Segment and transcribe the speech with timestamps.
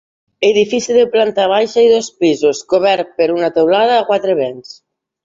[0.47, 4.73] Edifici de planta baixa i dos pisos, cobert per una teulada a quatre vents.